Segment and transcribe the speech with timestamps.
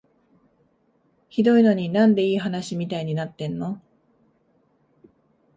[1.29, 3.79] ひどいのに、なんでいい話みたいになってんの？